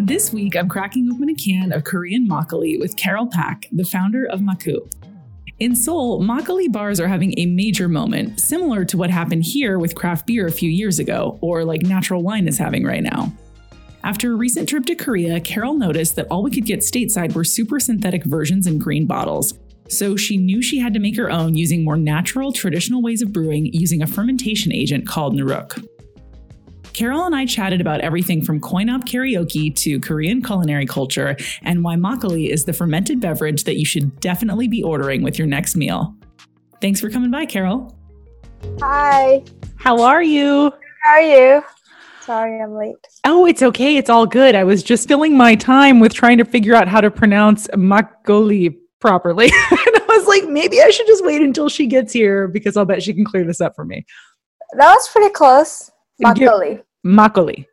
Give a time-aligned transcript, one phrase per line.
[0.00, 4.26] This week, I'm cracking open a can of Korean makgeolli with Carol Pak, the founder
[4.26, 4.78] of Maku.
[5.58, 9.96] In Seoul, makgeolli bars are having a major moment, similar to what happened here with
[9.96, 13.32] craft beer a few years ago, or like natural wine is having right now.
[14.04, 17.42] After a recent trip to Korea, Carol noticed that all we could get stateside were
[17.42, 19.52] super synthetic versions in green bottles.
[19.88, 23.32] So she knew she had to make her own using more natural, traditional ways of
[23.32, 25.84] brewing using a fermentation agent called nuruk.
[26.98, 31.84] Carol and I chatted about everything from coin op karaoke to Korean culinary culture and
[31.84, 35.76] why makgeolli is the fermented beverage that you should definitely be ordering with your next
[35.76, 36.12] meal.
[36.80, 37.96] Thanks for coming by, Carol.
[38.80, 39.44] Hi.
[39.76, 40.72] How are you?
[41.04, 41.62] How are you?
[42.22, 42.96] Sorry, I'm late.
[43.22, 43.96] Oh, it's okay.
[43.96, 44.56] It's all good.
[44.56, 48.76] I was just filling my time with trying to figure out how to pronounce makgeolli
[48.98, 49.44] properly.
[49.52, 52.84] and I was like, maybe I should just wait until she gets here because I'll
[52.84, 54.04] bet she can clear this up for me.
[54.76, 55.92] That was pretty close.
[56.20, 56.82] Makgeolli.
[57.06, 57.66] Makgeolli.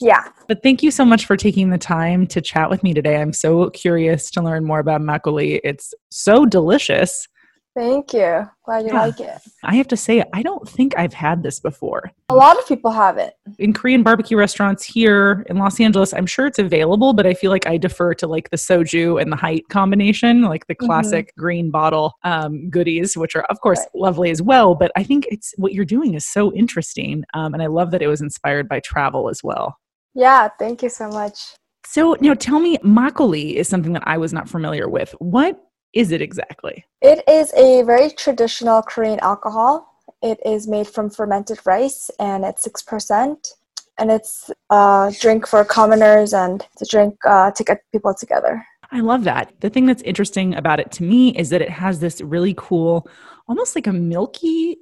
[0.00, 0.28] Yeah.
[0.48, 3.20] But thank you so much for taking the time to chat with me today.
[3.20, 5.60] I'm so curious to learn more about makgeolli.
[5.62, 7.28] It's so delicious.
[7.74, 8.46] Thank you.
[8.66, 9.00] Glad you Yeah.
[9.00, 9.38] like it.
[9.62, 12.10] I have to say, I don't think I've had this before.
[12.28, 13.34] A lot of people have it.
[13.58, 17.50] In Korean barbecue restaurants here in Los Angeles, I'm sure it's available, but I feel
[17.50, 20.84] like I defer to like the soju and the Hite combination, like the Mhm.
[20.86, 23.88] classic green bottle um, goodies, which are, of course, Right.
[23.94, 24.74] lovely as well.
[24.74, 27.24] But I think it's what you're doing is so interesting.
[27.32, 29.78] Um, and I love that it was inspired by travel as well.
[30.14, 31.54] Yeah, thank you so much.
[31.86, 35.14] So, now tell me, makgeolli is something that I was not familiar with.
[35.18, 35.58] What
[35.92, 36.84] is it exactly?
[37.00, 39.94] It is a very traditional Korean alcohol.
[40.22, 43.52] It is made from fermented rice and it's 6%.
[43.98, 48.64] And it's a drink for commoners and it's a drink uh, to get people together.
[48.90, 49.52] I love that.
[49.60, 53.08] The thing that's interesting about it to me is that it has this really cool,
[53.48, 54.76] almost like a milky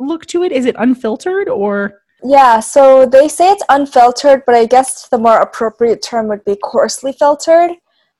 [0.00, 0.52] look to it.
[0.52, 2.02] Is it unfiltered or?
[2.24, 6.56] Yeah, so they say it's unfiltered, but I guess the more appropriate term would be
[6.62, 7.72] coarsely filtered,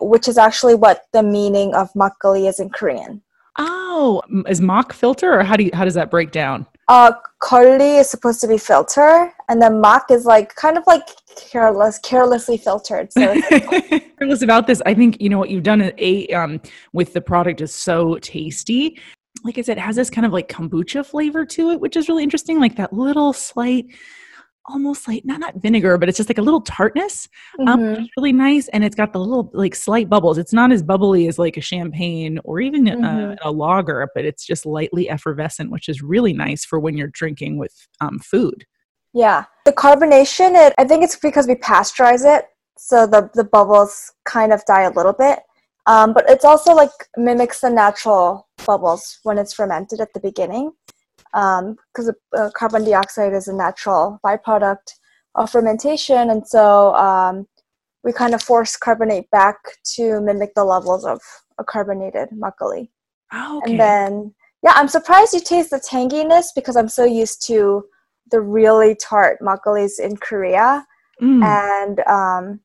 [0.08, 3.22] which is actually what the meaning of makgeolli is in Korean.
[3.58, 6.66] Oh, is mock filter or how do you, how does that break down?
[6.88, 11.02] Uh, geolli is supposed to be filter, and then mak is like kind of like
[11.36, 13.12] careless, carelessly filtered.
[13.12, 14.82] So it's- Curious about this.
[14.84, 16.60] I think you know what you've done a um,
[16.92, 18.98] with the product is so tasty.
[19.44, 22.08] Like I said, it has this kind of like kombucha flavor to it, which is
[22.08, 22.58] really interesting.
[22.60, 23.86] Like that little slight,
[24.66, 27.28] almost like not not vinegar, but it's just like a little tartness.
[27.66, 27.90] Um, Mhm.
[27.90, 30.38] which is really nice, and it's got the little like slight bubbles.
[30.38, 33.38] It's not as bubbly as like a champagne or even uh, Mhm.
[33.42, 37.58] a lager, but it's just lightly effervescent, which is really nice for when you're drinking
[37.58, 38.64] with um, food.
[39.14, 40.54] yeah, the carbonation.
[40.56, 42.46] It I think it's because we pasteurize it,
[42.78, 45.40] so the the bubbles kind of die a little bit.
[45.86, 50.70] Um, but it's also like mimics the natural bubbles when it's fermented at the beginning,
[51.32, 54.92] because uh, carbon dioxide is a natural byproduct
[55.34, 57.46] of fermentation, and so um,
[58.04, 59.56] we kind of force carbonate back
[59.94, 61.20] to mimic the levels of
[61.58, 62.88] a carbonated makgeolli.
[63.32, 63.70] Oh, okay.
[63.70, 67.84] And then, yeah, I'm surprised you taste the tanginess because I'm so used to
[68.30, 70.86] the really tart makgeollis in Korea.
[71.20, 71.44] Mm.
[71.44, 72.60] And um,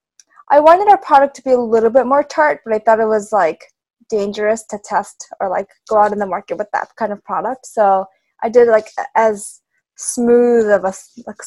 [0.50, 3.08] I wanted our product to be a little bit more tart, but I thought it
[3.08, 3.66] was like
[4.10, 7.66] dangerous to test or like go out in the market with that kind of product.
[7.66, 8.06] So
[8.44, 9.62] I did like as
[9.96, 10.94] smooth of a
[11.26, 11.38] like,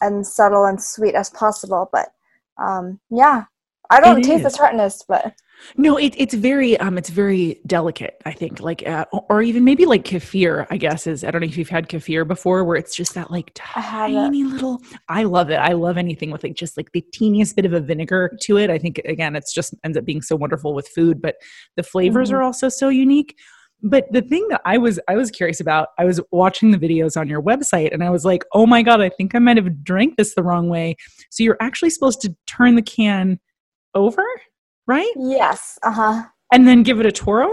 [0.00, 1.88] and subtle and sweet as possible.
[1.92, 2.08] But
[2.62, 3.44] um, yeah,
[3.90, 4.52] I don't It taste is.
[4.52, 5.34] the tartness, but
[5.78, 8.60] No, it, it's very um it's very delicate, I think.
[8.60, 11.70] Like uh, or even maybe like kefir, I guess is I don't know if you've
[11.70, 15.56] had kefir before where it's just that like tiny little I love it.
[15.56, 18.68] I love anything with like just like the teeniest bit of a vinegar to it.
[18.68, 21.36] I think again it's just ends up being so wonderful with food, but
[21.76, 22.34] the flavors Mhm.
[22.34, 23.34] are also so unique.
[23.82, 27.18] But the thing that I was I was curious about, I was watching the videos
[27.18, 29.84] on your website and I was like, "Oh my god, I think I might have
[29.84, 30.96] drank this the wrong way."
[31.30, 33.38] So you're actually supposed to turn the can
[33.94, 34.24] over,
[34.86, 35.12] right?
[35.16, 36.24] yes, uh huh.
[36.52, 37.50] And then give it a twirl?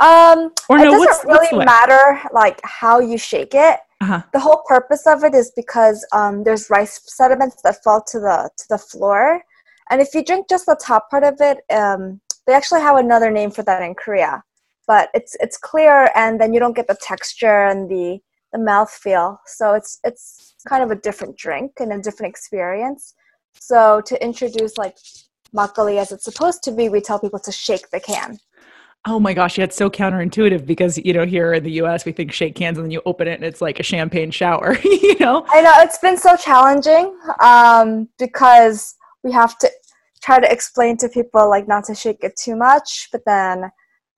[0.00, 3.78] Um, Or no, it doesn't really matter like how you shake it.
[4.00, 4.22] Uh-huh.
[4.32, 8.50] The whole purpose of it is because um, there's rice sediments that fall to the
[8.56, 9.42] to the floor,
[9.90, 13.30] and if you drink just the top part of it, um, they actually have another
[13.30, 14.42] name for that in Korea.
[14.86, 18.20] But it's it's clear, and then you don't get the texture and the
[18.52, 23.14] the mouth feel So it's it's kind of a different drink and a different experience.
[23.60, 24.96] So to introduce like
[25.54, 28.38] makgeolli as it's supposed to be, we tell people to shake the can.
[29.06, 32.06] Oh my gosh, yeah, it's so counterintuitive because you know here in the U.S.
[32.06, 34.78] we think shake hands and then you open it and it's like a champagne shower.
[34.84, 39.70] you know, I know it's been so challenging um, because we have to
[40.22, 43.70] try to explain to people like not to shake it too much, but then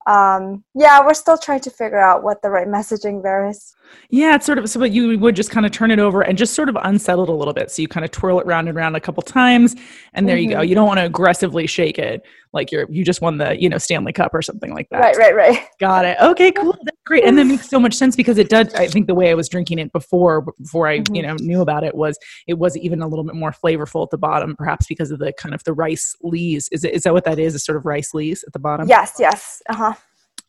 [0.07, 3.75] um, yeah, we're still trying to figure out what the right messaging there is.
[4.11, 6.39] Yeah, it's sort of so, but you would just kind of turn it over and
[6.39, 7.71] just sort of unsettle it a little bit.
[7.71, 9.75] So you kind of twirl it round and round a couple times,
[10.15, 10.51] and there mm-hmm.
[10.51, 10.63] you go.
[10.63, 12.23] You don't want to aggressively shake it
[12.53, 15.01] like you're you just won the you know Stanley Cup or something like that.
[15.01, 15.67] Right, right, right.
[15.79, 16.17] Got it.
[16.21, 16.73] Okay, cool.
[16.85, 18.75] That's great, and that makes so much sense because it does.
[18.75, 21.15] I think the way I was drinking it before before I mm-hmm.
[21.15, 24.11] you know knew about it was it was even a little bit more flavorful at
[24.11, 26.69] the bottom, perhaps because of the kind of the rice lees.
[26.73, 27.55] Is it is that what that is?
[27.55, 28.89] A sort of rice lees at the bottom?
[28.89, 29.17] Yes.
[29.19, 29.63] Yes.
[29.69, 29.95] Uh huh.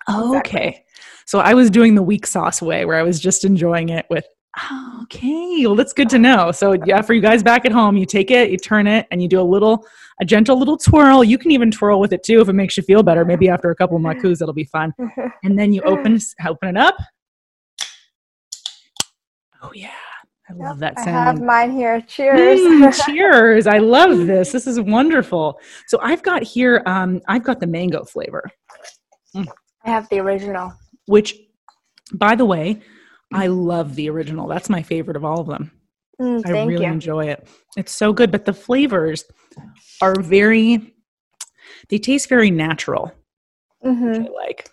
[0.08, 0.60] Oh, exactly.
[0.60, 0.86] okay.
[1.26, 4.26] So I was doing the weak sauce way where I was just enjoying it with
[5.04, 6.52] okay, well that's good to know.
[6.52, 9.22] So yeah, for you guys back at home, you take it, you turn it, and
[9.22, 9.86] you do a little
[10.20, 11.24] a gentle little twirl.
[11.24, 13.26] You can even twirl with it too if it makes you feel better.
[13.26, 14.94] Maybe after a couple of makus, it'll be fun.
[15.44, 16.96] And then you open open it up.
[19.62, 19.92] Oh yeah.
[20.50, 21.10] I love that sound.
[21.10, 22.00] I have mine here.
[22.02, 22.60] Cheers.
[22.60, 23.68] Mm, cheers.
[23.68, 24.54] I love this.
[24.54, 25.60] This is wonderful.
[25.88, 28.50] So I've got here, um, I've got the mango flavor.
[29.36, 29.46] Mm.
[29.88, 30.74] I have the original.
[31.06, 31.36] Which,
[32.14, 32.82] by the way,
[33.34, 34.48] I love the original.
[34.48, 35.72] That's my favorite of all of them.
[36.22, 36.92] Mm, I really you.
[36.92, 37.48] enjoy it.
[37.78, 39.24] It's so good, but the flavors
[40.02, 40.94] are very,
[41.90, 43.14] they taste very natural.
[43.86, 44.26] Mm-hmm.
[44.26, 44.70] I like.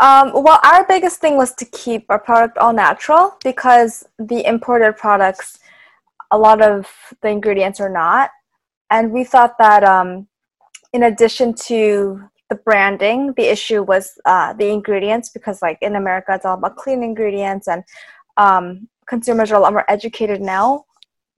[0.00, 4.96] Um, well, our biggest thing was to keep our product all natural because the imported
[4.96, 5.58] products,
[6.30, 6.86] a lot of
[7.22, 8.30] the ingredients are not.
[8.90, 10.28] And we thought that um,
[10.92, 16.32] in addition to the branding the issue was uh, the ingredients because like in america
[16.34, 17.84] it's all about clean ingredients and
[18.36, 20.84] um, consumers are a lot more educated now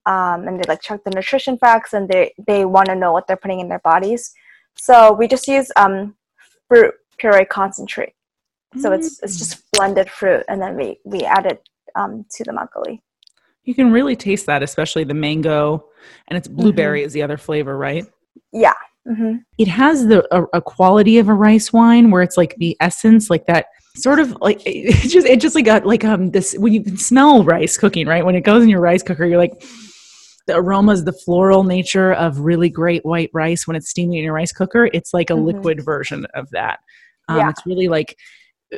[0.05, 3.27] um, and they like check the nutrition facts and they they want to know what
[3.27, 4.33] they're putting in their bodies.
[4.75, 6.15] So we just use um,
[6.67, 8.13] fruit puree concentrate.
[8.79, 8.97] So mm.
[8.97, 13.01] it's it's just blended fruit and then we we add it um, to the makgeolli
[13.63, 15.85] you can really taste that especially the mango
[16.29, 17.07] and it's blueberry mm-hmm.
[17.07, 18.05] is the other flavor right?
[18.53, 18.73] Yeah
[19.07, 19.37] Mm-hmm.
[19.57, 23.29] It has the a, a, quality of a rice wine where it's like the essence,
[23.29, 23.65] like that
[23.95, 27.43] sort of like it just it just like got like um this when you smell
[27.43, 29.61] rice cooking right when it goes in your rice cooker you're like
[30.47, 34.33] the aromas the floral nature of really great white rice when it's steaming in your
[34.33, 35.47] rice cooker it's like a mm-hmm.
[35.47, 36.79] liquid version of that
[37.27, 37.49] um, yeah.
[37.49, 38.17] it's really like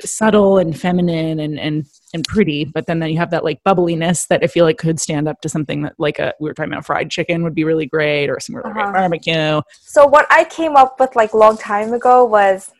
[0.02, 4.26] subtle and feminine and and and pretty but then then you have that like bubbliness
[4.28, 6.72] that i feel like could stand up to something that like a we were talking
[6.72, 8.84] about fried chicken would be really great or some really uh-huh.
[8.84, 12.72] great barbecue so what i came up with like long time ago was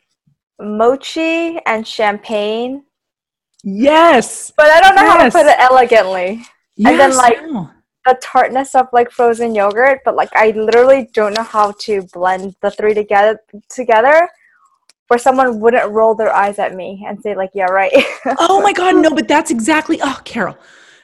[0.60, 2.82] mochi and champagne
[3.62, 5.12] yes but i don't know yes.
[5.12, 6.42] how to put it elegantly
[6.76, 6.90] yes.
[6.90, 7.38] and then like
[8.06, 12.54] the tartness of like frozen yogurt but like i literally don't know how to blend
[12.60, 13.38] the three together
[13.70, 14.28] together
[15.08, 17.92] where someone wouldn't roll their eyes at me and say like yeah right.
[18.38, 20.56] Oh my god no but that's exactly oh carol.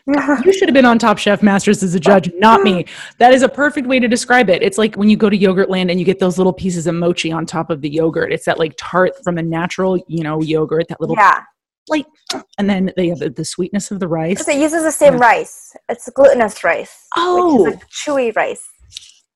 [0.45, 2.87] You should have been on top chef masters as a judge not me.
[3.19, 4.61] That is a perfect way to describe it.
[4.61, 7.31] It's like when you go to yogurtland and you get those little pieces of mochi
[7.31, 8.33] on top of the yogurt.
[8.33, 11.43] It's that like tart from a natural you know yogurt that little yeah.
[11.89, 12.07] like
[12.59, 14.39] and then they have the, the sweetness of the rice.
[14.39, 15.21] Because it uses the same yeah.
[15.21, 15.77] rice.
[15.89, 17.89] It's glutinous rice oh which is a oh.
[17.89, 18.67] chewy rice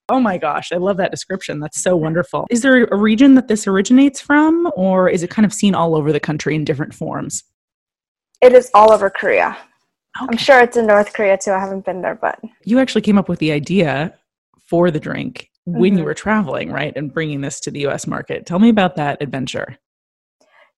[0.08, 1.60] Oh my gosh, I love that description.
[1.60, 2.46] That's so wonderful.
[2.50, 5.96] Is there a region that this originates from, or is it kind of seen all
[5.96, 7.42] over the country in different forms?
[8.42, 9.56] It is all over Korea.
[10.20, 10.26] Okay.
[10.30, 11.52] I'm sure it's in North Korea too.
[11.52, 12.38] I haven't been there, but.
[12.64, 14.14] You actually came up with the idea
[14.68, 16.00] for the drink when mm-hmm.
[16.00, 16.92] you were traveling, right?
[16.94, 18.44] And bringing this to the US market.
[18.44, 19.78] Tell me about that adventure.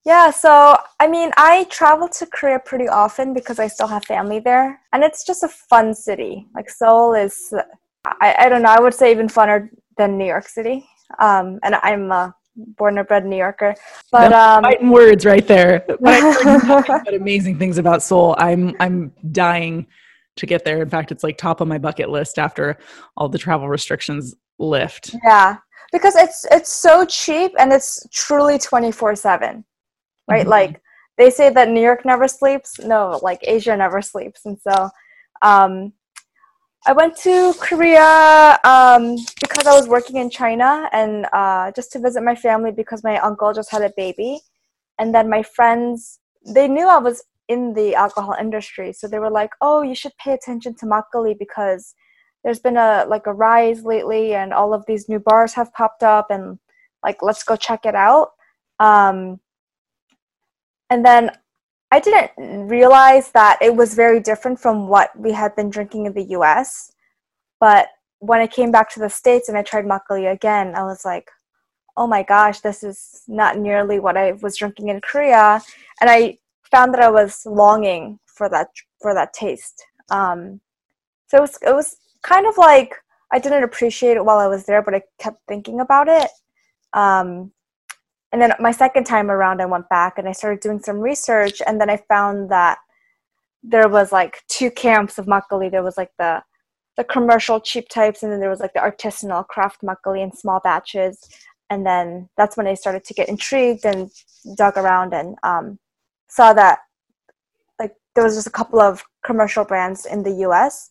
[0.05, 4.39] Yeah, so I mean, I travel to Korea pretty often because I still have family
[4.39, 6.47] there, and it's just a fun city.
[6.55, 7.53] Like Seoul is
[8.21, 8.71] I, I don't know.
[8.71, 10.87] I would say even funner than New York City.
[11.19, 13.75] Um, and I'm a born and bred New Yorker.
[14.11, 15.85] But um, fighting words right there.
[16.01, 18.35] but amazing things about Seoul.
[18.39, 19.87] I'm I'm dying
[20.37, 20.83] to get there.
[20.83, 22.79] In fact, it's like top of my bucket list after
[23.17, 25.15] all the travel restrictions lift.
[25.25, 25.57] Yeah,
[25.93, 29.65] because it's it's so cheap and it's truly twenty four seven,
[30.29, 30.43] right?
[30.43, 30.51] Mm-hmm.
[30.51, 30.81] Like
[31.19, 32.79] they say that New York never sleeps.
[32.81, 34.91] No, like Asia never sleeps, and so
[35.43, 35.93] um,
[36.85, 41.99] I went to Korea um, because I was working in China and uh, just to
[41.99, 44.41] visit my family because my uncle just had a baby.
[44.99, 48.93] And then my friends, they knew I was in the alcohol industry.
[48.93, 51.95] So they were like, oh, you should pay attention to makgeolli because
[52.45, 56.05] there's been a like a rise lately and all of these new bars have popped
[56.05, 56.59] up and
[57.03, 58.31] like let's go check it out.
[58.79, 59.41] Um,
[60.91, 61.31] and then
[61.93, 66.13] I didn't realize that it was very different from what we had been drinking in
[66.13, 66.93] the US.
[67.61, 67.89] But
[68.19, 71.31] when I came back to the States and I tried makgeolli again, I was like,
[71.97, 75.63] oh my gosh, this is not nearly what I was drinking in Korea.
[76.01, 76.39] And I
[76.71, 78.69] found that I was longing for that
[79.01, 79.85] for that taste.
[80.11, 80.61] Um,
[81.29, 82.95] so it was, it was kind of like
[83.33, 86.31] I didn't appreciate it while I was there, but I kept thinking about it.
[86.93, 87.53] Um,
[88.33, 91.63] and then my second time around, I went back and I started doing some research,
[91.67, 92.79] and then I found that
[93.63, 95.71] there was like two camps of makgeolli.
[95.71, 96.43] There was like the
[96.97, 100.61] the commercial cheap types, and then there was like the artisanal craft makgeolli in small
[100.61, 101.21] batches.
[101.71, 104.11] And then that's when I started to get intrigued and
[104.57, 105.79] dug around and um,
[106.29, 106.79] saw that
[107.79, 110.91] like there was just a couple of commercial brands in the U.S.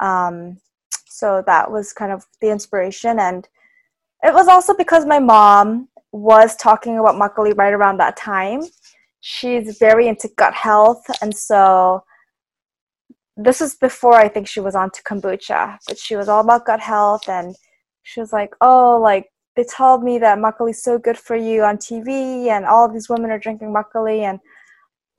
[0.00, 0.58] Um,
[1.06, 3.48] so that was kind of the inspiration, and
[4.22, 8.62] it was also because my mom was talking about makgeolli right around that time.
[9.20, 12.04] She's very into gut health, and so
[13.36, 16.66] this was before I think she was on to kombucha, but she was all about
[16.66, 17.54] gut health, and
[18.02, 19.26] she was like, "Oh, like
[19.56, 23.08] they told me that makgeolli is so good for you on TV, and all these
[23.08, 24.38] women are drinking makgeolli, and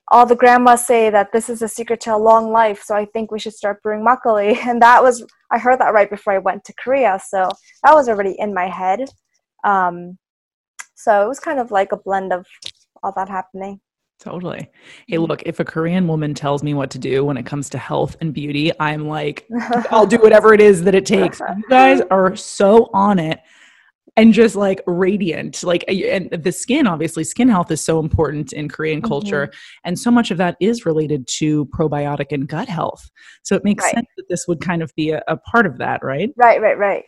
[0.10, 2.84] all the grandmas say that this is a secret to a long life.
[2.84, 6.10] So I think we should start brewing makgeolli." And that was I heard that right
[6.10, 7.50] before I went to Korea, so
[7.84, 9.10] that was already in my head.
[9.64, 10.18] Um,
[10.96, 12.46] so it was kind of like a blend of
[13.02, 13.80] all that happening.
[14.20, 14.70] Totally.
[15.08, 15.26] Hey, mm-hmm.
[15.26, 18.16] look, if a Korean woman tells me what to do when it comes to health
[18.22, 19.46] and beauty, I'm like,
[19.92, 21.40] I'll do whatever it is that it takes.
[21.40, 23.40] You guys are so on it
[24.16, 25.64] and just like radiant.
[25.64, 29.08] Like, and the skin, obviously, skin health is so important in Korean mm-hmm.
[29.08, 29.52] culture.
[29.84, 33.10] And so much of that is related to probiotic and gut health.
[33.44, 33.96] So it makes right.
[33.96, 36.30] sense that this would kind of be a, a, part of that, right?
[36.38, 37.04] Right, right, right.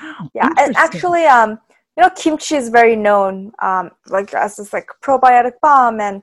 [0.00, 0.50] Oh, yeah.
[0.58, 1.58] And actually, um,
[1.96, 6.22] you know, kimchi is very known, um, like as this like probiotic bomb and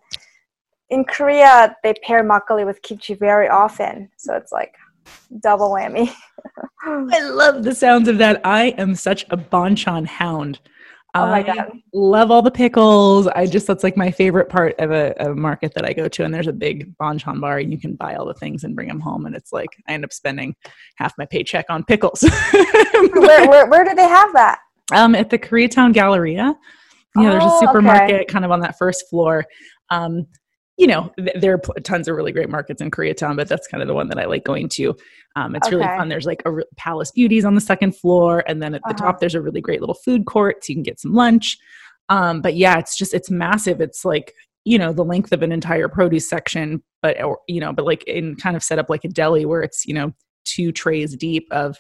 [0.90, 4.10] in Korea, they pair makgeolli with kimchi very often.
[4.18, 4.74] So it's like
[5.40, 6.12] double whammy.
[6.84, 8.42] I love the sounds of that.
[8.44, 10.60] I am such a banchan hound.
[11.16, 11.58] Oh my God.
[11.58, 13.28] I love all the pickles.
[13.28, 16.24] I just, that's like my favorite part of a, a, market that I go to.
[16.24, 18.88] And there's a big banchan bar and you can buy all the things and bring
[18.88, 19.26] them home.
[19.26, 20.56] And it's like, I end up spending
[20.98, 22.22] half my paycheck on pickles.
[22.52, 24.60] where, where, where do they have that?
[24.92, 26.56] Um, at the Koreatown Galleria.
[27.16, 28.26] You know, oh, there's a oh, supermarket okay.
[28.26, 29.46] kind of on that first floor.
[29.90, 30.28] Um,
[30.78, 33.82] you know, th- there are tons of really great markets in Koreatown, but that's kind
[33.82, 34.96] of the one that I like going to.
[35.36, 35.76] Um, it's okay.
[35.76, 36.08] really fun.
[36.08, 39.06] There's like a re- Palace Beauties on the second floor, and then at the uh-huh.
[39.12, 41.58] top there's a really great little food court, so you can get some lunch.
[42.08, 43.82] Um, but yeah, it's just it's massive.
[43.82, 47.74] It's like you know the length of an entire produce section, but or, you know,
[47.74, 50.14] but like in kind of set up like a deli where it's you know
[50.46, 51.78] two trays deep of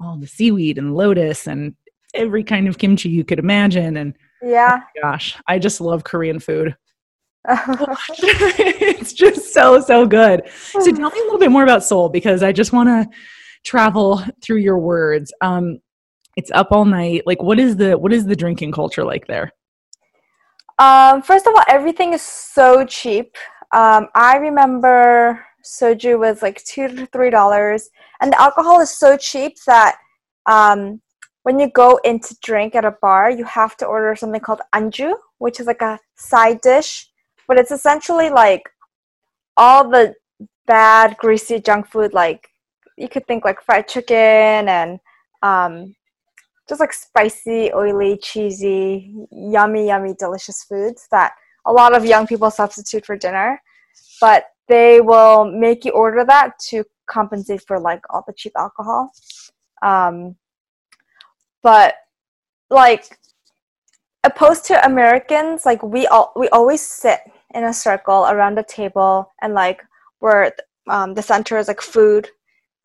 [0.00, 1.74] all the seaweed and lotus and
[2.14, 3.96] every kind of kimchi you could imagine.
[3.96, 6.76] And yeah, oh gosh, I just love Korean food.
[7.48, 10.42] it's just so so good.
[10.54, 13.08] So tell me a little bit more about Seoul because I just want to
[13.64, 15.32] travel through your words.
[15.40, 15.78] Um,
[16.36, 17.22] it's up all night.
[17.26, 19.52] Like, what is the what is the drinking culture like there?
[20.78, 23.36] Um, first of all, everything is so cheap.
[23.72, 29.16] Um, I remember soju was like two to three dollars, and the alcohol is so
[29.16, 29.96] cheap that
[30.46, 31.00] um,
[31.48, 34.60] when you go in to drink at a bar, you have to order something called
[34.74, 37.08] anju, which is like a side dish
[37.48, 38.68] but it's essentially like
[39.56, 40.14] all the
[40.66, 42.48] bad greasy junk food like
[42.96, 45.00] you could think like fried chicken and
[45.42, 45.94] um,
[46.68, 51.32] just like spicy oily cheesy yummy yummy delicious foods that
[51.64, 53.60] a lot of young people substitute for dinner
[54.20, 59.10] but they will make you order that to compensate for like all the cheap alcohol.
[59.82, 60.36] Um,
[61.62, 61.94] but
[62.70, 63.18] like
[64.24, 67.20] opposed to americans like we all we always sit
[67.54, 69.82] in a circle around the table and like
[70.20, 70.52] where
[70.88, 72.28] um, the center is like food.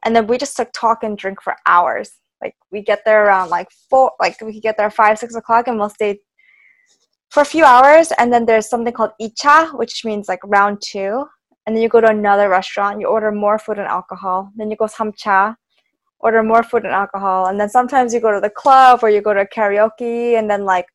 [0.03, 2.11] And then we just like talk and drink for hours.
[2.41, 5.79] Like we get there around like four like we get there five six o'clock and
[5.79, 6.19] we'll stay
[7.29, 8.11] for a few hours.
[8.19, 11.25] And then there's something called icha which means like round two.
[11.65, 14.51] And then you go to another restaurant you order more food and alcohol.
[14.57, 15.55] Then you go samcha
[16.23, 19.21] order more food and alcohol and then sometimes you go to the club or you
[19.21, 20.87] go to karaoke and then like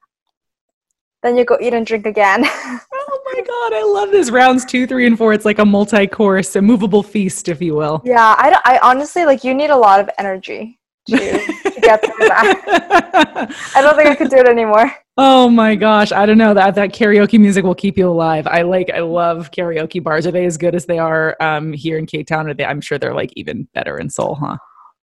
[1.22, 2.44] then you go eat and drink again
[3.10, 4.30] oh my god, I love this.
[4.30, 5.32] Rounds two, three, and four.
[5.32, 8.02] It's like a multi-course, a movable feast, if you will.
[8.04, 9.44] Yeah, I, don't, I honestly like.
[9.44, 13.48] You need a lot of energy to, to get through that.
[13.74, 14.92] I don't think I could do it anymore.
[15.16, 18.46] Oh my gosh, I don't know that that karaoke music will keep you alive.
[18.46, 20.26] I like, I love karaoke bars.
[20.26, 22.48] Are they as good as they are um, here in K-Town?
[22.48, 22.64] Are they?
[22.64, 24.58] I'm sure they're like even better in Seoul, huh?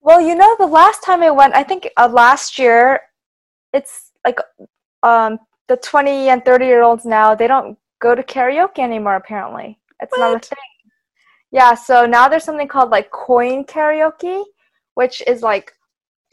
[0.04, 3.00] Well, you know, the last time I went, I think uh, last year,
[3.72, 4.38] it's like
[5.02, 9.80] um, the 20 and 30 year olds now they don't go to karaoke anymore apparently.
[10.02, 10.20] It's what?
[10.20, 10.58] not a thing.
[11.52, 14.44] Yeah so now there's something called like coin karaoke
[14.96, 15.72] which is like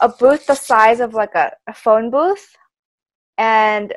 [0.01, 2.55] a booth the size of like a, a phone booth
[3.37, 3.93] and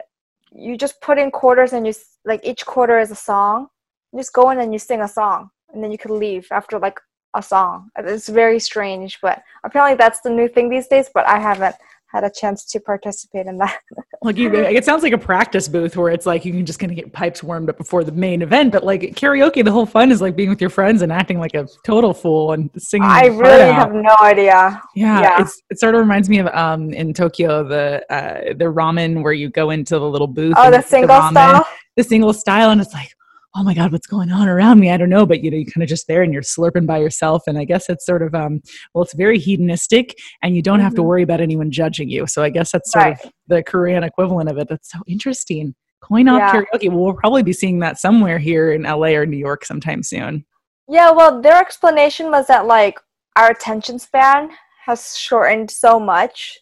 [0.52, 1.92] you just put in quarters and you
[2.24, 3.68] like each quarter is a song.
[4.12, 6.78] You just go in and you sing a song and then you could leave after
[6.78, 6.98] like
[7.34, 11.38] a song it's very strange but apparently that's the new thing these days but i
[11.38, 11.74] haven't
[12.14, 13.76] had a chance to participate in that.
[14.22, 16.92] like you, it sounds like a practice booth where it's like you can just kind
[16.92, 18.72] of get pipes warmed up before the main event.
[18.72, 21.54] But like karaoke, the whole fun is like being with your friends and acting like
[21.54, 23.08] a total fool and singing.
[23.08, 24.80] I really have no idea.
[24.94, 25.48] Yeah, yeah.
[25.70, 29.50] it sort of reminds me of um in Tokyo the uh the ramen where you
[29.50, 30.54] go into the little booth.
[30.56, 31.66] Oh, the single the ramen, style.
[31.96, 33.10] The single style, and it's like
[33.56, 35.70] oh my god what's going on around me i don't know but you know you're
[35.70, 38.34] kind of just there and you're slurping by yourself and i guess it's sort of
[38.34, 38.60] um
[38.92, 40.84] well it's very hedonistic and you don't mm-hmm.
[40.84, 41.08] have to mm-hmm.
[41.08, 43.24] worry about anyone judging you so i guess that's sort right.
[43.24, 46.52] of the korean equivalent of it that's so interesting coin op yeah.
[46.52, 50.02] karaoke well, we'll probably be seeing that somewhere here in la or new york sometime
[50.02, 50.44] soon
[50.88, 52.98] yeah well their explanation was that like
[53.36, 54.50] our attention span
[54.84, 56.58] has shortened so much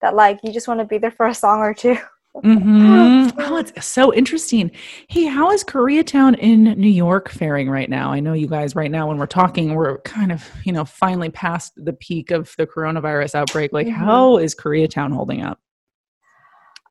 [0.00, 1.96] that like you just want to be there for a song or two
[2.36, 3.38] Mm-hmm.
[3.38, 4.70] Oh, it's so interesting.
[5.08, 8.10] Hey, how is Koreatown in New York faring right now?
[8.10, 11.30] I know you guys right now when we're talking, we're kind of, you know, finally
[11.30, 13.72] past the peak of the coronavirus outbreak.
[13.72, 14.04] Like, mm-hmm.
[14.04, 15.60] how is Koreatown holding up?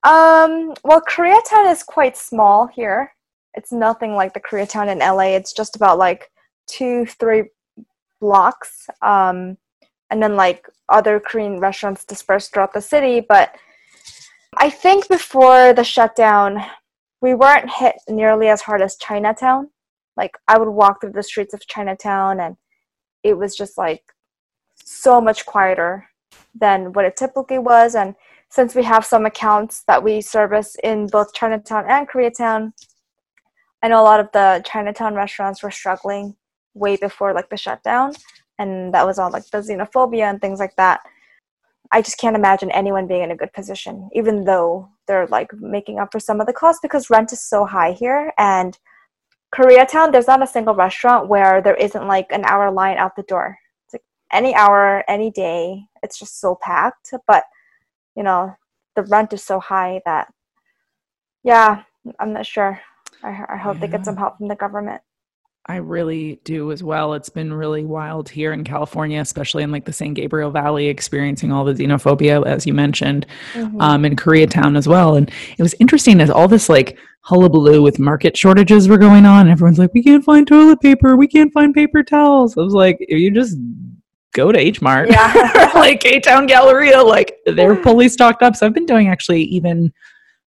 [0.04, 3.14] Um, well, Koreatown is quite small here.
[3.54, 5.36] It's nothing like the Koreatown in LA.
[5.36, 6.30] It's just about like
[6.68, 7.44] two, three
[8.22, 8.88] blocks.
[9.02, 9.58] Um,
[10.10, 13.56] and then like other Korean restaurants dispersed throughout the city, but
[14.58, 16.64] I think before the shutdown,
[17.22, 19.70] we weren't hit nearly as hard as Chinatown.
[20.18, 22.58] Like I would walk through the streets of Chinatown and
[23.24, 24.04] it was just like
[24.76, 26.08] so much quieter
[26.54, 27.96] than what it typically was.
[27.96, 28.16] And
[28.50, 32.74] since we have some accounts that we service in both Chinatown and Koreatown,
[33.82, 36.36] I know a lot of the Chinatown restaurants were struggling
[36.74, 38.14] way before like the shutdown.
[38.60, 41.02] And that was all like the xenophobia and things like that.
[41.94, 46.00] I just can't imagine anyone being in a good position, even though they're like making
[46.00, 48.34] up for some of the costs because rent is so high here.
[48.40, 48.78] And
[49.54, 53.24] Koreatown, there's not a single restaurant where there isn't like an hour line out the
[53.24, 53.60] door.
[53.86, 55.84] It's like any hour, any day.
[56.02, 57.14] It's just so packed.
[57.28, 57.44] But
[58.16, 58.56] you know,
[58.96, 60.34] the rent is so high that,
[61.44, 61.84] yeah,
[62.20, 62.82] I'm not sure.
[63.24, 63.82] I, I hope yeah.
[63.82, 65.02] they get some help from the government.
[65.66, 67.14] I really do as well.
[67.14, 71.54] It's been really wild here in California, especially in like the San Gabriel Valley, experiencing
[71.54, 73.80] all the xenophobia, as you mentioned, mm-hmm.
[73.80, 75.16] um, in Koreatown as well.
[75.16, 79.48] And it was interesting as all this like hullabaloo with market shortages were going on.
[79.48, 82.58] Everyone's like, we can't find toilet paper, we can't find paper towels.
[82.58, 83.58] I was like, if you just
[84.34, 85.72] go to H Mart, yeah.
[85.76, 88.58] like K-Town Galleria, like they're fully stocked up.
[88.58, 89.94] So I've been doing actually even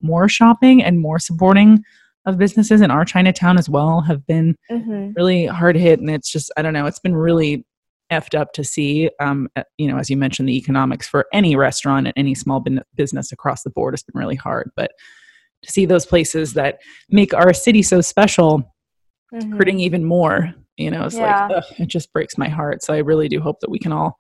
[0.01, 1.85] more shopping and more supporting
[2.27, 5.13] of businesses in our Chinatown as well have been mm-hmm.
[5.17, 6.01] really hard hit.
[6.01, 7.65] And it's just, I don't know, it's been really
[8.13, 9.11] effed up to see.
[9.21, 12.65] Um, uh, you know, as you mentioned, the economics for any restaurant and any small
[12.95, 14.71] business across the board has been really hard.
[14.77, 14.91] But
[15.63, 18.75] to see those places that make our city so special
[19.33, 19.57] mm-hmm.
[19.57, 21.47] hurting even more, you know, it's yeah.
[21.47, 22.83] like, ugh, it just breaks my heart.
[22.83, 24.19] So I really do hope that we can all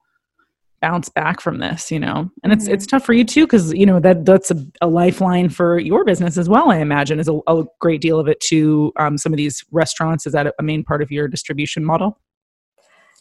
[0.81, 2.31] bounce back from this you know?
[2.43, 2.75] And it's mm-hmm.
[2.75, 6.05] it's tough for you too because you know that that's a, a, lifeline for your
[6.05, 9.33] business as well i imagine is a, a great deal of it to um, some
[9.33, 10.27] of these restaurants.
[10.27, 12.19] Is that a main part of your distribution model?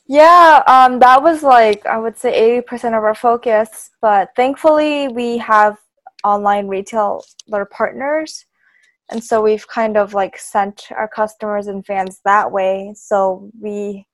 [0.07, 5.37] Yeah um, that was like i would say 80% of our focus but thankfully we
[5.39, 5.77] have
[6.25, 7.21] online retailer
[7.71, 8.45] partners.
[9.11, 12.93] And so we've kind of like sent our customers and fans that way.
[12.97, 14.07] So we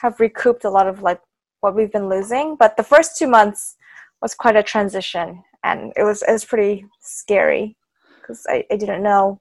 [0.00, 1.20] have recouped a lot of like
[1.62, 2.56] what we've been losing.
[2.56, 3.76] But the first two months
[4.20, 7.76] was quite a transition, and it was it was pretty scary
[8.20, 9.40] because I, I didn't know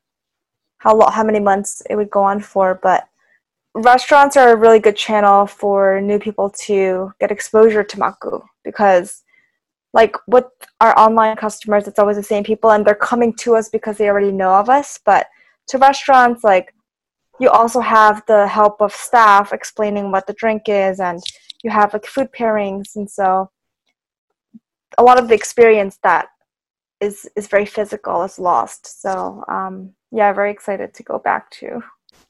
[0.78, 2.80] how long, how many months it would go on for.
[2.82, 3.08] But
[3.74, 9.24] restaurants are a really good channel for new people to get exposure to Maku because
[9.94, 10.46] like with
[10.80, 14.10] our online customers it's always the same people and they're coming to us because they
[14.10, 15.28] already know of us but
[15.68, 16.74] to restaurants like
[17.40, 21.22] you also have the help of staff explaining what the drink is and
[21.64, 23.50] you have like food pairings and so
[24.98, 26.28] a lot of the experience that
[27.00, 29.02] is is very physical is lost.
[29.02, 31.82] So um yeah very excited to go back to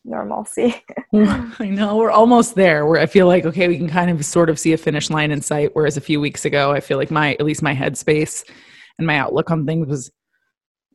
[0.06, 0.84] normalcy.
[1.14, 2.86] I know we're almost there.
[2.86, 5.32] Where i feel like okay we can kind of sort of see a finish line
[5.32, 8.44] in sight whereas a few weeks ago i feel like my at least my headspace
[8.98, 10.12] and my outlook on things was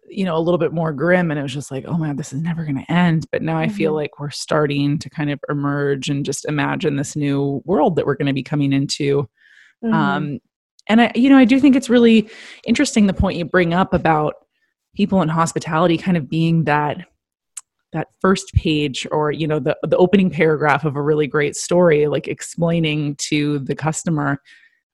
[0.08, 2.32] you know a little bit more grim and it was just like oh man this
[2.32, 3.98] is never going to end but now i feel mm-hmm.
[3.98, 8.16] like we're starting to kind of emerge and just imagine this new world that we're
[8.16, 9.22] going to be coming into
[9.84, 9.92] mm-hmm.
[9.92, 10.38] um
[10.88, 12.28] and i you know i do think it's really
[12.66, 14.34] interesting the point you bring up about
[14.94, 16.98] people in hospitality kind of being that
[17.92, 22.06] that first page or you know the the opening paragraph of a really great story
[22.06, 24.40] like explaining to the customer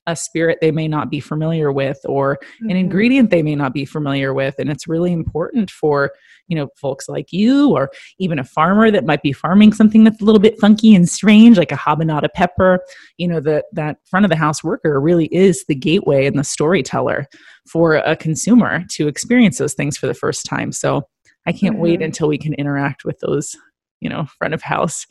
[0.06, 2.70] a spirit they may not be familiar with or Mm-hmm.
[2.70, 6.12] an ingredient they may not be familiar with and it's really important for
[6.48, 10.20] you know folks like you or even a farmer that might be farming something that's
[10.20, 12.80] a little bit funky and strange like a habanada pepper
[13.18, 16.44] you know that that front of the house worker really is the gateway and the
[16.44, 17.26] storyteller
[17.68, 21.02] for a consumer to experience those things for the first time so
[21.46, 22.06] i can't wait Mhm.
[22.06, 23.56] until we can interact with those
[24.00, 25.06] you know front of house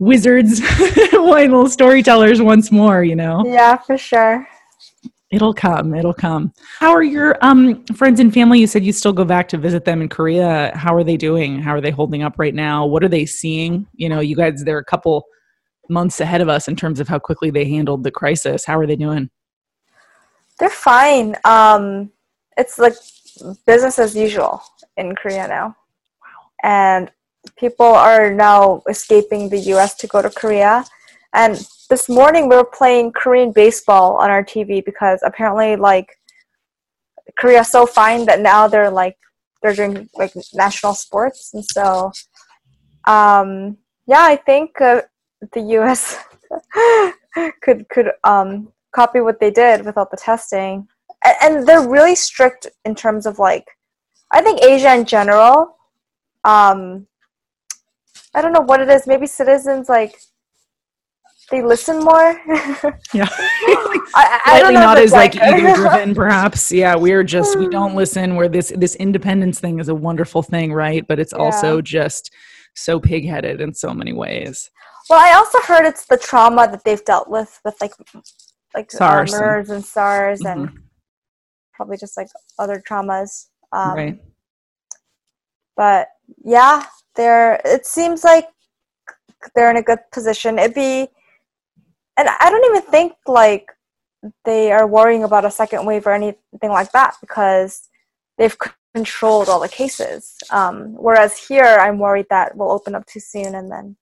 [0.00, 0.60] wizards
[1.12, 4.48] little storytellers once more you know Yeah, for sure.
[5.30, 5.94] It'll come.
[5.94, 6.52] It'll come.
[6.80, 8.58] How are your um friends and family?
[8.58, 10.72] You said you still go back to visit them in Korea.
[10.74, 11.60] How are they doing?
[11.60, 12.84] How are they holding up right now?
[12.84, 13.86] What are they seeing?
[13.94, 15.24] You know, you guys they're a couple
[15.88, 18.64] months ahead of us in terms of how quickly they handled the crisis.
[18.64, 19.30] How are they doing?
[20.58, 21.36] They're fine.
[21.44, 22.10] Um,
[22.56, 22.94] it's like
[23.66, 24.62] business as usual
[24.96, 25.76] in Korea now.
[26.22, 26.50] Wow.
[26.64, 27.10] And
[27.56, 30.84] people are now escaping the US to go to Korea.
[31.32, 36.08] And this morning we were playing Korean baseball on our TV because apparently like
[37.38, 39.16] Korea's so fine that now they're like
[39.62, 42.10] they're doing like national sports and so
[43.06, 43.76] um
[44.06, 45.02] yeah, I think uh,
[45.52, 46.18] the US
[47.62, 50.88] could could um copy what they did without the testing.
[51.24, 53.66] And, and they're really strict in terms of like,
[54.30, 55.76] I think Asia in general.
[56.44, 57.06] Um,
[58.34, 59.06] I don't know what it is.
[59.06, 60.20] Maybe citizens like
[61.50, 62.40] they listen more.
[63.12, 63.28] Yeah.
[64.12, 66.72] I, I I Slightly don't know not as like ego driven, perhaps.
[66.72, 68.34] Yeah, we're just we don't listen.
[68.36, 71.06] Where this this independence thing is a wonderful thing, right?
[71.06, 72.32] But it's also just
[72.74, 74.70] so pigheaded in so many ways.
[75.08, 77.92] Well, I also heard it's the trauma that they've dealt with with like
[78.74, 80.74] like SARS uh, and- MERS and SARS and Mhm.
[81.74, 83.46] probably just like other traumas.
[83.72, 84.20] Um, right.
[85.76, 86.08] but
[86.44, 86.84] yeah
[87.16, 88.46] they're it seems like
[89.54, 90.58] they're in a good position.
[90.58, 91.08] It'd be
[92.16, 93.70] and i don't even think like
[94.44, 97.88] they are worrying about a second wave or anything like that because
[98.36, 98.56] they've
[98.94, 100.36] controlled all the cases.
[100.50, 103.96] Um, whereas here i'm worried that we'll open up too soon and then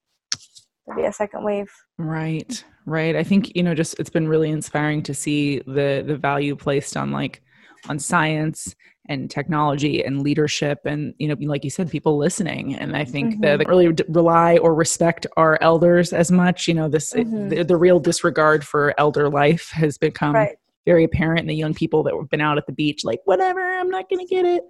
[0.88, 1.70] there'll be a second wave.
[1.98, 3.14] Right, right.
[3.14, 6.96] I think you know, just it's been really inspiring to see the the value placed
[6.96, 7.42] on like
[7.88, 8.74] on science
[9.10, 12.74] and technology and leadership, and you know, like you said, people listening.
[12.74, 16.68] And I think that they really d- rely or respect our elders as much.
[16.68, 17.48] You know, this Mhm.
[17.50, 21.74] the, the real disregard for elder life has become right very apparent in the young
[21.74, 24.46] people that have been out at the beach, like whatever, I'm not going to get
[24.46, 24.62] it.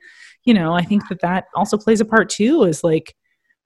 [0.42, 2.64] You know, I think that that also plays a part too.
[2.64, 3.14] Is like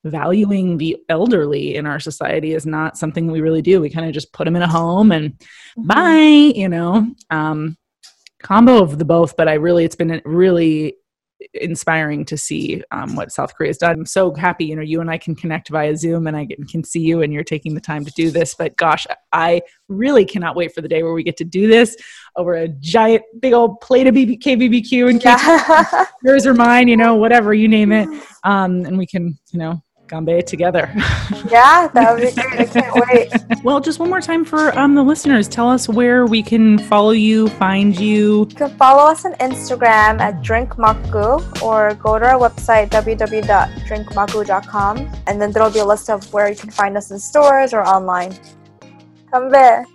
[0.04, 3.80] valuing the elderly in our society is not something we really do.
[3.80, 5.32] We kind of just put them in a home and
[5.78, 5.86] Mhm.
[5.86, 7.10] bye, you know.
[7.30, 7.76] Um,
[8.42, 10.96] combo of the both, but I really, it's been really
[11.54, 13.92] inspiring to see um, what South Korea has done.
[13.92, 16.84] I'm so happy, you know, you and I can connect via Zoom and I can,
[16.84, 18.54] see you and you're taking the time to do this.
[18.54, 21.96] But gosh, I really cannot wait for the day where we get to do this
[22.36, 26.06] over a giant, big old plate of BB- KBBQ and yeah.
[26.24, 28.08] yours or mine, you know, whatever you name it.
[28.44, 30.90] Um, and we can, you know, gambe together.
[31.50, 34.94] yeah that would be great i can't wait well, just one more time for um,
[34.94, 38.40] the listeners, tell us where we can follow you, find you.
[38.40, 45.40] You can follow us on Instagram at drinkmaku or go to our website www.drinkmaku.com and
[45.40, 48.36] then there'll be a list of where you can find us in stores or online.
[49.30, 49.86] Come there.